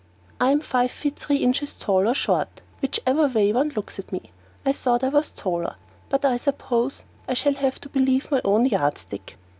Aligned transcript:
I 0.39 0.49
am 0.49 0.61
five 0.61 0.89
feet 0.89 1.15
three 1.19 1.35
inches 1.37 1.73
tall 1.75 2.09
or 2.09 2.15
short, 2.15 2.61
whichever 2.81 3.27
way 3.27 3.53
one 3.53 3.69
looks 3.75 3.99
at 3.99 4.11
me. 4.11 4.31
I 4.65 4.71
thought 4.71 5.03
I 5.03 5.09
was 5.09 5.29
taller, 5.29 5.75
but 6.09 6.25
I 6.25 6.37
suppose 6.37 7.03
I 7.27 7.35
shall 7.35 7.53
have 7.53 7.79
to 7.81 7.89
believe 7.89 8.31
my 8.31 8.41
own 8.43 8.65
yardstick. 8.65 9.37